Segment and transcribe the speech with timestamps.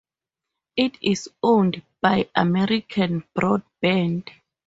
[0.75, 4.29] It is owned by American Broadband.